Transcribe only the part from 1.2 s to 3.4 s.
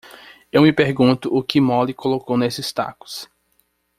o que Molly colocou nesses tacos?